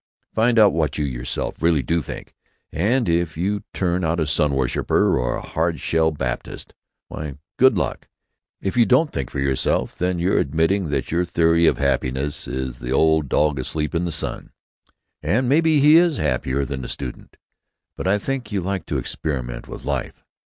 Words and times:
Find 0.33 0.57
out 0.57 0.73
what 0.73 0.97
you 0.97 1.05
yourself 1.05 1.61
really 1.61 1.83
do 1.83 2.01
think, 2.01 2.33
and 2.71 3.07
if 3.07 3.37
you 3.37 3.61
turn 3.71 4.03
out 4.03 4.19
a 4.19 4.25
Sun 4.25 4.55
worshiper 4.55 5.15
or 5.19 5.35
a 5.35 5.43
Hard 5.47 5.79
shell 5.79 6.09
Baptist, 6.09 6.73
why, 7.07 7.35
good 7.57 7.77
luck. 7.77 8.07
If 8.61 8.75
you 8.75 8.87
don't 8.87 9.11
think 9.11 9.29
for 9.29 9.37
yourself, 9.37 9.95
then 9.95 10.17
you're 10.17 10.39
admitting 10.39 10.89
that 10.89 11.11
your 11.11 11.23
theory 11.23 11.67
of 11.67 11.77
happiness 11.77 12.47
is 12.47 12.79
the 12.79 12.91
old 12.91 13.29
dog 13.29 13.59
asleep 13.59 13.93
in 13.93 14.05
the 14.05 14.11
sun. 14.11 14.49
And 15.21 15.47
maybe 15.47 15.79
he 15.79 15.97
is 15.97 16.17
happier 16.17 16.65
than 16.65 16.81
the 16.81 16.89
student. 16.89 17.37
But 17.95 18.07
I 18.07 18.17
think 18.17 18.51
you 18.51 18.59
like 18.61 18.87
to 18.87 18.97
experiment 18.97 19.67
with 19.67 19.85
life." 19.85 20.25